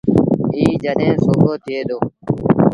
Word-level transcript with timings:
ائيٚݩ 0.55 0.81
جڏهيݩ 0.83 1.21
سُوڀو 1.23 1.51
ٿئي 1.63 1.79
دو 1.87 1.97